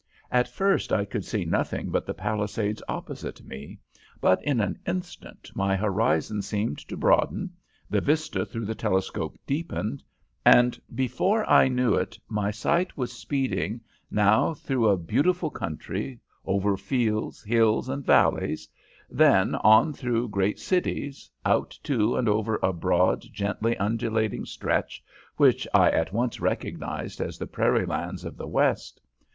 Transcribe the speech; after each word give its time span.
At 0.31 0.47
first 0.47 0.91
I 0.91 1.05
could 1.05 1.23
see 1.23 1.45
nothing 1.45 1.91
but 1.91 2.07
the 2.07 2.15
Palisades 2.15 2.81
opposite 2.89 3.43
me, 3.45 3.77
but 4.19 4.43
in 4.43 4.59
an 4.59 4.79
instant 4.87 5.51
my 5.53 5.75
horizon 5.75 6.41
seemed 6.41 6.79
to 6.87 6.97
broaden, 6.97 7.51
the 7.87 8.01
vista 8.01 8.43
through 8.43 8.65
the 8.65 8.73
telescope 8.73 9.37
deepened, 9.45 10.01
and 10.43 10.79
before 10.95 11.47
I 11.47 11.67
knew 11.67 11.93
it 11.93 12.17
my 12.27 12.49
sight 12.49 12.97
was 12.97 13.13
speeding, 13.13 13.79
now 14.09 14.55
through 14.55 14.87
a 14.89 14.97
beautiful 14.97 15.51
country, 15.51 16.19
over 16.45 16.75
fields, 16.77 17.43
hills, 17.43 17.87
and 17.87 18.03
valleys; 18.03 18.67
then 19.07 19.53
on 19.53 19.93
through 19.93 20.29
great 20.29 20.57
cities, 20.57 21.29
out 21.45 21.77
to 21.83 22.15
and 22.17 22.27
over 22.27 22.57
a 22.63 22.73
broad, 22.73 23.21
gently 23.31 23.77
undulating 23.77 24.45
stretch 24.45 25.03
which 25.37 25.67
I 25.75 25.91
at 25.91 26.11
once 26.11 26.39
recognized 26.41 27.21
as 27.21 27.37
the 27.37 27.45
prairie 27.45 27.85
lands 27.85 28.25
of 28.25 28.35
the 28.35 28.47
west. 28.47 28.99